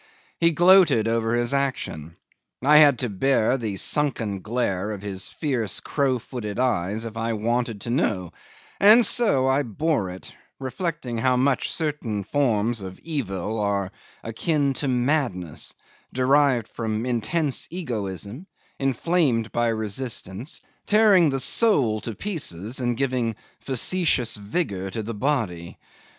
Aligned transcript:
He 0.39 0.49
gloated 0.51 1.07
over 1.07 1.35
his 1.35 1.53
action. 1.53 2.17
I 2.65 2.77
had 2.77 2.97
to 2.97 3.07
bear 3.07 3.55
the 3.55 3.77
sunken 3.77 4.41
glare 4.41 4.89
of 4.89 5.03
his 5.03 5.29
fierce 5.29 5.79
crow 5.79 6.17
footed 6.17 6.57
eyes 6.57 7.05
if 7.05 7.17
I 7.17 7.33
wanted 7.33 7.81
to 7.81 7.91
know; 7.91 8.33
and 8.79 9.05
so 9.05 9.45
I 9.45 9.61
bore 9.61 10.09
it, 10.09 10.33
reflecting 10.59 11.19
how 11.19 11.37
much 11.37 11.69
certain 11.71 12.23
forms 12.23 12.81
of 12.81 12.97
evil 13.01 13.59
are 13.59 13.91
akin 14.23 14.73
to 14.81 14.87
madness, 14.87 15.75
derived 16.11 16.67
from 16.67 17.05
intense 17.05 17.67
egoism, 17.69 18.47
inflamed 18.79 19.51
by 19.51 19.67
resistance, 19.67 20.61
tearing 20.87 21.29
the 21.29 21.39
soul 21.39 22.01
to 22.01 22.15
pieces, 22.15 22.79
and 22.79 22.97
giving 22.97 23.35
factitious 23.59 24.35
vigour 24.35 24.89
to 24.89 25.03
the 25.03 25.13
body. 25.13 25.77